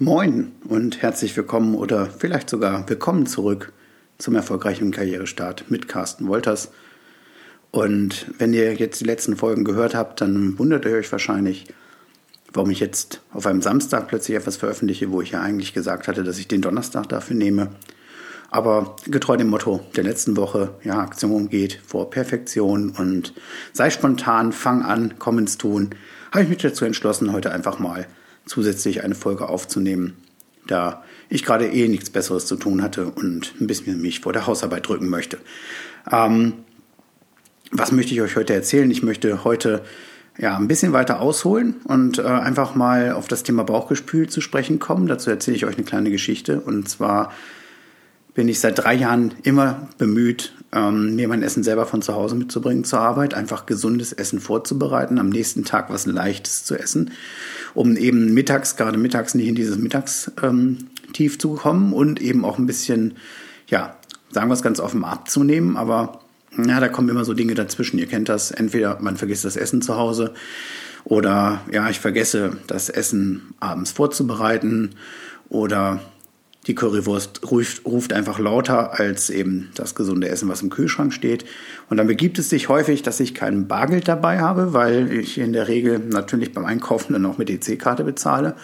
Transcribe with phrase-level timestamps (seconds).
[0.00, 3.72] Moin und herzlich willkommen oder vielleicht sogar willkommen zurück
[4.16, 6.70] zum erfolgreichen Karrierestart mit Carsten Wolters.
[7.72, 11.66] Und wenn ihr jetzt die letzten Folgen gehört habt, dann wundert ihr euch wahrscheinlich,
[12.52, 16.22] warum ich jetzt auf einem Samstag plötzlich etwas veröffentliche, wo ich ja eigentlich gesagt hatte,
[16.22, 17.70] dass ich den Donnerstag dafür nehme.
[18.52, 23.34] Aber getreu dem Motto der letzten Woche, ja, Aktion geht vor Perfektion und
[23.72, 25.90] sei spontan, fang an, komm ins Tun,
[26.30, 28.06] habe ich mich dazu entschlossen, heute einfach mal
[28.48, 30.16] zusätzlich eine Folge aufzunehmen,
[30.66, 34.46] da ich gerade eh nichts Besseres zu tun hatte und ein bisschen mich vor der
[34.46, 35.38] Hausarbeit drücken möchte.
[36.10, 36.54] Ähm,
[37.70, 38.90] was möchte ich euch heute erzählen?
[38.90, 39.82] Ich möchte heute
[40.38, 44.78] ja, ein bisschen weiter ausholen und äh, einfach mal auf das Thema Bauchgespül zu sprechen
[44.78, 45.06] kommen.
[45.06, 46.60] Dazu erzähle ich euch eine kleine Geschichte.
[46.60, 47.32] Und zwar
[48.38, 52.36] bin ich seit drei Jahren immer bemüht, ähm, mir mein Essen selber von zu Hause
[52.36, 57.10] mitzubringen zur Arbeit, einfach gesundes Essen vorzubereiten, am nächsten Tag was Leichtes zu essen,
[57.74, 62.58] um eben mittags, gerade mittags nicht in dieses Mittagstief ähm, zu kommen und eben auch
[62.58, 63.14] ein bisschen,
[63.66, 63.96] ja,
[64.30, 66.20] sagen wir es ganz offen, abzunehmen, aber
[66.64, 67.98] ja, da kommen immer so Dinge dazwischen.
[67.98, 70.32] Ihr kennt das, entweder man vergisst das Essen zu Hause
[71.02, 74.90] oder ja, ich vergesse das Essen abends vorzubereiten
[75.48, 75.98] oder
[76.68, 81.44] die Currywurst ruft, ruft einfach lauter als eben das gesunde Essen, was im Kühlschrank steht.
[81.88, 85.52] Und dann begibt es sich häufig, dass ich keinen Bargeld dabei habe, weil ich in
[85.52, 88.54] der Regel natürlich beim Einkaufen dann auch mit EC-Karte bezahle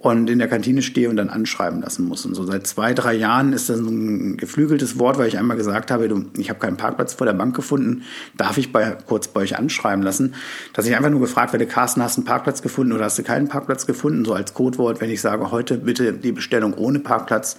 [0.00, 2.24] und in der Kantine stehe und dann anschreiben lassen muss.
[2.24, 5.90] Und so seit zwei, drei Jahren ist das ein geflügeltes Wort, weil ich einmal gesagt
[5.90, 8.04] habe, du, ich habe keinen Parkplatz vor der Bank gefunden,
[8.36, 10.34] darf ich bei, kurz bei euch anschreiben lassen?
[10.72, 13.24] Dass ich einfach nur gefragt werde, Carsten, hast du einen Parkplatz gefunden oder hast du
[13.24, 14.24] keinen Parkplatz gefunden?
[14.24, 17.56] So als Codewort, wenn ich sage, heute bitte die Bestellung ohne Parkplatz,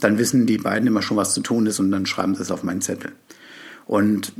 [0.00, 2.50] dann wissen die beiden immer schon, was zu tun ist und dann schreiben sie es
[2.50, 3.12] auf meinen Zettel.
[3.84, 4.32] Und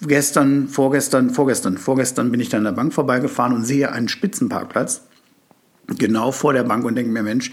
[0.00, 5.02] gestern, vorgestern, vorgestern, vorgestern bin ich dann an der Bank vorbeigefahren und sehe einen Spitzenparkplatz
[5.98, 7.52] genau vor der Bank und denke mir, Mensch,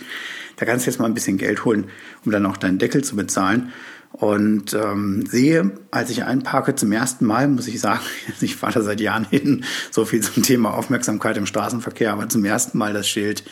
[0.58, 1.88] da kannst du jetzt mal ein bisschen Geld holen,
[2.26, 3.72] um dann auch deinen Deckel zu bezahlen.
[4.12, 8.02] Und ähm, sehe, als ich einparke zum ersten Mal, muss ich sagen,
[8.41, 12.44] ich fahre da seit Jahren hin, so viel zum Thema Aufmerksamkeit im Straßenverkehr, aber zum
[12.44, 13.44] ersten Mal das Schild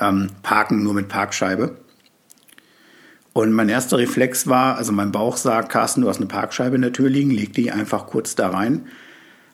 [0.00, 1.76] ähm, Parken nur mit Parkscheibe.
[3.32, 6.82] Und mein erster Reflex war, also mein Bauch sagt, Carsten, du hast eine Parkscheibe in
[6.82, 8.86] der Tür liegen, leg die einfach kurz da rein.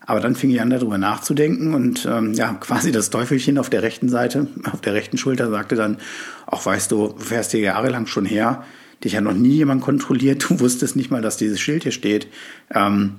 [0.08, 3.82] Aber dann fing ich an, darüber nachzudenken und ähm, ja, quasi das Teufelchen auf der
[3.82, 5.98] rechten Seite, auf der rechten Schulter sagte dann,
[6.46, 8.64] auch weißt du, du fährst hier jahrelang schon her,
[9.04, 12.28] dich hat noch nie jemand kontrolliert, du wusstest nicht mal, dass dieses Schild hier steht.
[12.74, 13.16] Ähm,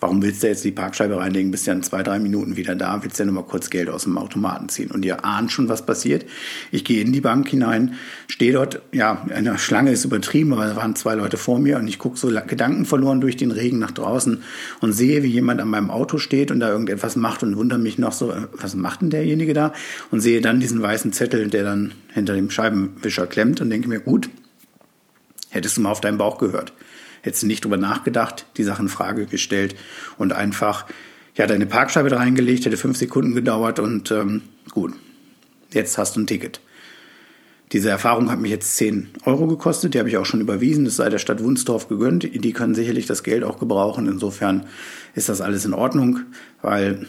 [0.00, 3.02] Warum willst du jetzt die Parkscheibe reinlegen, bist ja in zwei, drei Minuten wieder da,
[3.02, 4.90] willst ja nur mal kurz Geld aus dem Automaten ziehen.
[4.90, 6.24] Und ihr ahnt schon, was passiert.
[6.70, 7.94] Ich gehe in die Bank hinein,
[8.26, 11.86] stehe dort, ja, eine Schlange ist übertrieben, aber da waren zwei Leute vor mir und
[11.86, 14.42] ich gucke so Gedanken verloren durch den Regen nach draußen
[14.80, 17.98] und sehe, wie jemand an meinem Auto steht und da irgendetwas macht und wundere mich
[17.98, 19.74] noch so, äh, was macht denn derjenige da?
[20.10, 24.00] Und sehe dann diesen weißen Zettel, der dann hinter dem Scheibenwischer klemmt und denke mir,
[24.00, 24.30] gut,
[25.50, 26.72] hättest du mal auf deinen Bauch gehört
[27.22, 29.74] hättest du nicht drüber nachgedacht, die Sache in Frage gestellt
[30.18, 30.86] und einfach
[31.36, 34.42] ja deine Parkscheibe da reingelegt, hätte fünf Sekunden gedauert und ähm,
[34.72, 34.94] gut,
[35.72, 36.60] jetzt hast du ein Ticket.
[37.72, 40.96] Diese Erfahrung hat mich jetzt 10 Euro gekostet, die habe ich auch schon überwiesen, das
[40.96, 42.24] sei der Stadt Wunsdorf gegönnt.
[42.24, 44.08] Die können sicherlich das Geld auch gebrauchen.
[44.08, 44.66] Insofern
[45.14, 46.20] ist das alles in Ordnung,
[46.62, 47.06] weil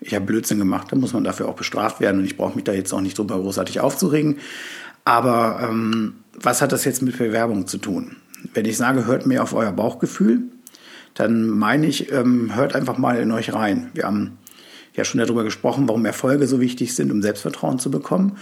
[0.00, 2.64] ich habe Blödsinn gemacht, da muss man dafür auch bestraft werden und ich brauche mich
[2.64, 4.38] da jetzt auch nicht drüber großartig aufzuregen.
[5.04, 8.16] Aber ähm, was hat das jetzt mit Bewerbung zu tun?
[8.54, 10.42] Wenn ich sage, hört mehr auf euer Bauchgefühl,
[11.14, 13.90] dann meine ich, ähm, hört einfach mal in euch rein.
[13.94, 14.38] Wir haben
[14.94, 18.36] ja schon darüber gesprochen, warum Erfolge so wichtig sind, um Selbstvertrauen zu bekommen.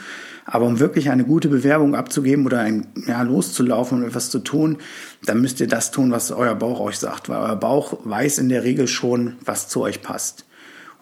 [0.46, 4.78] Aber um wirklich eine gute Bewerbung abzugeben oder ein, ja, loszulaufen und etwas zu tun,
[5.24, 7.28] dann müsst ihr das tun, was euer Bauch euch sagt.
[7.28, 10.44] Weil euer Bauch weiß in der Regel schon, was zu euch passt.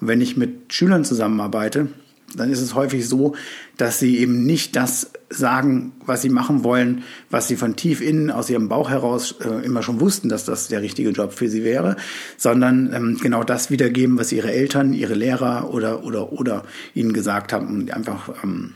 [0.00, 1.88] Und wenn ich mit Schülern zusammenarbeite,
[2.34, 3.34] dann ist es häufig so,
[3.76, 8.30] dass sie eben nicht das sagen, was sie machen wollen, was sie von tief innen
[8.30, 11.64] aus ihrem Bauch heraus äh, immer schon wussten, dass das der richtige Job für sie
[11.64, 11.96] wäre,
[12.36, 17.52] sondern ähm, genau das wiedergeben, was ihre Eltern, ihre Lehrer oder oder oder ihnen gesagt
[17.52, 18.74] haben, um einfach ähm,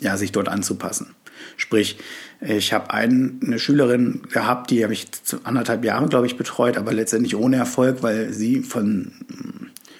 [0.00, 1.14] ja sich dort anzupassen.
[1.56, 1.98] Sprich,
[2.40, 5.06] ich habe eine Schülerin gehabt, die habe ich
[5.44, 9.12] anderthalb Jahre, glaube ich, betreut, aber letztendlich ohne Erfolg, weil sie von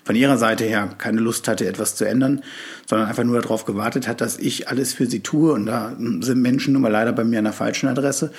[0.05, 2.43] von ihrer Seite her keine Lust hatte, etwas zu ändern,
[2.87, 5.53] sondern einfach nur darauf gewartet hat, dass ich alles für sie tue.
[5.53, 8.33] Und da sind Menschen nun mal leider bei mir an der falschen Adresse.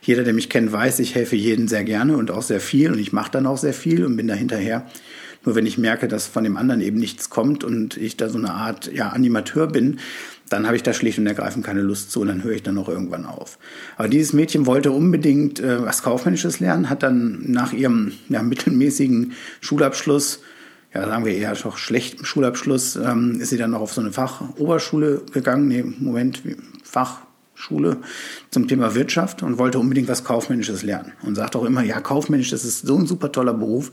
[0.00, 2.98] Jeder, der mich kennt, weiß, ich helfe jedem sehr gerne und auch sehr viel und
[2.98, 4.86] ich mache dann auch sehr viel und bin da hinterher.
[5.44, 8.38] Nur wenn ich merke, dass von dem anderen eben nichts kommt und ich da so
[8.38, 9.98] eine Art ja, Animateur bin,
[10.48, 12.78] dann habe ich da schlicht und ergreifend keine Lust zu und dann höre ich dann
[12.78, 13.58] auch irgendwann auf.
[13.96, 19.32] Aber dieses Mädchen wollte unbedingt äh, was Kaufmännisches lernen, hat dann nach ihrem ja, mittelmäßigen
[19.60, 20.40] Schulabschluss
[20.94, 24.12] ja, sagen wir eher doch schlechtem Schulabschluss, ähm, ist sie dann noch auf so eine
[24.12, 26.42] Fachoberschule gegangen, nee, Moment,
[26.82, 27.98] Fachschule
[28.50, 31.12] zum Thema Wirtschaft und wollte unbedingt was Kaufmännisches lernen.
[31.22, 33.92] Und sagt auch immer, ja, Kaufmännisch, das ist so ein super toller Beruf.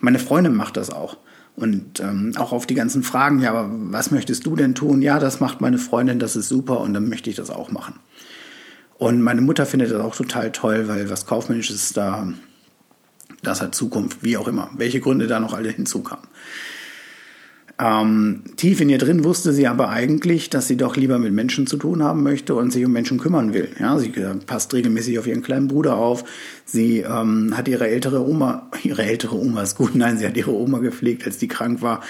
[0.00, 1.18] Meine Freundin macht das auch.
[1.54, 5.02] Und ähm, auch auf die ganzen Fragen, ja, aber was möchtest du denn tun?
[5.02, 7.94] Ja, das macht meine Freundin, das ist super und dann möchte ich das auch machen.
[8.94, 12.32] Und meine Mutter findet das auch total toll, weil was Kaufmännisches da
[13.42, 14.70] das hat Zukunft, wie auch immer.
[14.76, 16.26] Welche Gründe da noch alle hinzukamen.
[17.78, 21.66] Ähm, tief in ihr drin wusste sie aber eigentlich, dass sie doch lieber mit Menschen
[21.66, 23.70] zu tun haben möchte und sich um Menschen kümmern will.
[23.80, 24.12] Ja, sie
[24.46, 26.24] passt regelmäßig auf ihren kleinen Bruder auf.
[26.64, 30.52] Sie ähm, hat ihre ältere Oma, ihre ältere Oma ist gut, nein, sie hat ihre
[30.52, 32.02] Oma gepflegt, als die krank war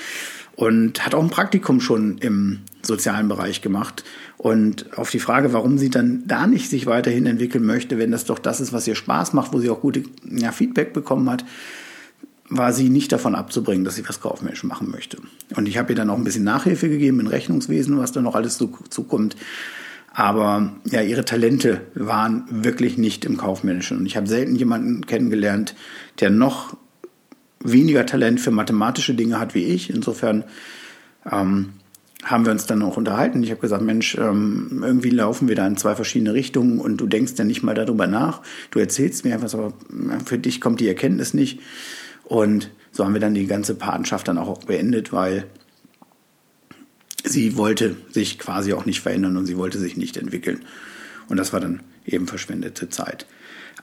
[0.56, 4.04] und hat auch ein Praktikum schon im sozialen Bereich gemacht.
[4.36, 8.24] Und auf die Frage, warum sie dann da nicht sich weiterhin entwickeln möchte, wenn das
[8.24, 11.44] doch das ist, was ihr Spaß macht, wo sie auch gute ja, Feedback bekommen hat,
[12.48, 15.18] war sie nicht davon abzubringen, dass sie was kaufmännisch machen möchte.
[15.56, 18.34] Und ich habe ihr dann auch ein bisschen Nachhilfe gegeben in Rechnungswesen, was da noch
[18.34, 19.36] alles so zukommt.
[20.12, 23.98] Aber ja, ihre Talente waren wirklich nicht im Kaufmännischen.
[23.98, 25.74] Und ich habe selten jemanden kennengelernt,
[26.20, 26.76] der noch
[27.62, 29.90] weniger Talent für mathematische Dinge hat wie ich.
[29.90, 30.44] Insofern
[31.30, 31.70] ähm,
[32.22, 33.42] haben wir uns dann auch unterhalten.
[33.42, 37.06] Ich habe gesagt, Mensch, ähm, irgendwie laufen wir da in zwei verschiedene Richtungen und du
[37.06, 38.42] denkst ja nicht mal darüber nach.
[38.70, 39.72] Du erzählst mir etwas, aber
[40.24, 41.60] für dich kommt die Erkenntnis nicht.
[42.24, 45.44] Und so haben wir dann die ganze Patenschaft dann auch beendet, weil
[47.24, 50.60] sie wollte sich quasi auch nicht verändern und sie wollte sich nicht entwickeln.
[51.28, 53.26] Und das war dann eben verschwendete Zeit.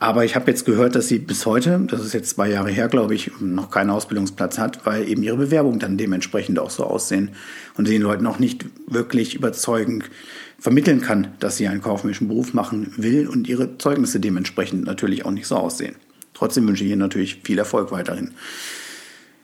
[0.01, 2.88] Aber ich habe jetzt gehört, dass sie bis heute, das ist jetzt zwei Jahre her,
[2.88, 7.31] glaube ich, noch keinen Ausbildungsplatz hat, weil eben ihre Bewerbungen dann dementsprechend auch so aussehen
[7.75, 10.10] und sie den Leuten noch nicht wirklich überzeugend
[10.57, 15.31] vermitteln kann, dass sie einen kaufmännischen Beruf machen will und ihre Zeugnisse dementsprechend natürlich auch
[15.31, 15.95] nicht so aussehen.
[16.33, 18.31] Trotzdem wünsche ich Ihnen natürlich viel Erfolg weiterhin.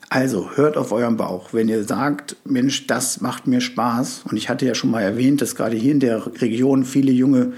[0.09, 1.51] Also hört auf euren Bauch.
[1.51, 5.41] Wenn ihr sagt, Mensch, das macht mir Spaß, und ich hatte ja schon mal erwähnt,
[5.41, 7.53] dass gerade hier in der Region viele junge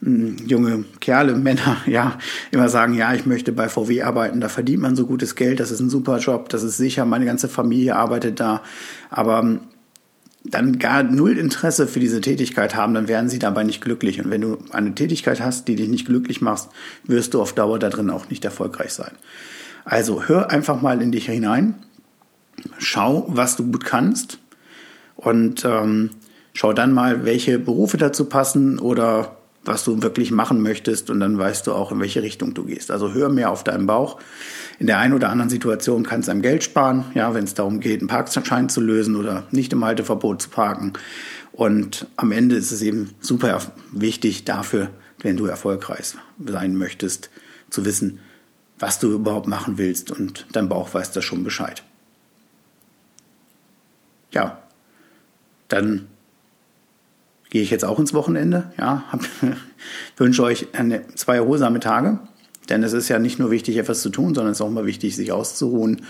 [0.00, 2.18] junge Kerle, Männer, ja,
[2.50, 5.70] immer sagen, ja, ich möchte bei VW arbeiten, da verdient man so gutes Geld, das
[5.70, 8.62] ist ein super Job, das ist sicher, meine ganze Familie arbeitet da,
[9.10, 9.60] aber ähm,
[10.42, 14.24] dann gar null Interesse für diese Tätigkeit haben, dann werden sie dabei nicht glücklich.
[14.24, 16.70] Und wenn du eine Tätigkeit hast, die dich nicht glücklich macht,
[17.04, 19.12] wirst du auf Dauer da drin auch nicht erfolgreich sein.
[19.84, 21.74] Also hör einfach mal in dich hinein,
[22.78, 24.38] schau, was du gut kannst
[25.16, 26.10] und ähm,
[26.54, 31.38] schau dann mal, welche Berufe dazu passen oder was du wirklich machen möchtest und dann
[31.38, 32.90] weißt du auch, in welche Richtung du gehst.
[32.90, 34.18] Also hör mehr auf deinen Bauch.
[34.78, 37.80] In der einen oder anderen Situation kannst du einem Geld sparen, ja, wenn es darum
[37.80, 40.94] geht, einen Parkschein zu lösen oder nicht im Halteverbot zu parken.
[41.52, 43.60] Und am Ende ist es eben super
[43.92, 44.90] wichtig dafür,
[45.20, 46.14] wenn du erfolgreich
[46.44, 47.28] sein möchtest,
[47.68, 48.20] zu wissen,
[48.78, 51.82] was du überhaupt machen willst und dein Bauch weiß da schon Bescheid.
[54.32, 54.62] Ja,
[55.68, 56.06] dann
[57.50, 58.72] gehe ich jetzt auch ins Wochenende.
[58.78, 59.20] Ja, hab,
[60.16, 62.20] wünsche euch eine, zwei erholsame Tage,
[62.68, 64.86] denn es ist ja nicht nur wichtig, etwas zu tun, sondern es ist auch immer
[64.86, 66.02] wichtig, sich auszuruhen.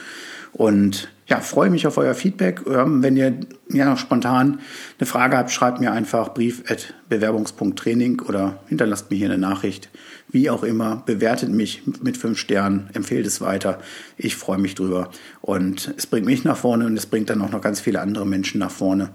[0.53, 2.63] Und ja, freue mich auf euer Feedback.
[2.67, 3.35] Ähm, wenn ihr
[3.69, 4.59] ja spontan
[4.99, 9.91] eine Frage habt, schreibt mir einfach brief.bewerbungspunkttraining oder hinterlasst mir hier eine Nachricht.
[10.29, 13.79] Wie auch immer, bewertet mich mit fünf Sternen, empfehlt es weiter.
[14.17, 15.11] Ich freue mich drüber.
[15.41, 18.27] Und es bringt mich nach vorne und es bringt dann auch noch ganz viele andere
[18.27, 19.11] Menschen nach vorne.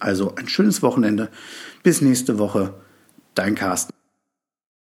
[0.00, 1.28] Also ein schönes Wochenende.
[1.82, 2.74] Bis nächste Woche.
[3.34, 3.95] Dein Carsten.